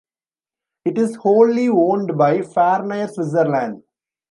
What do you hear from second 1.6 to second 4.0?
owned by Farnair Switzerland.